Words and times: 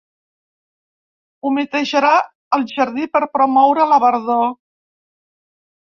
Humitejarà 1.51 2.11
el 2.59 2.67
jardí 2.73 3.07
per 3.17 3.25
promoure 3.37 3.89
la 3.95 4.05
verdor. 4.09 4.47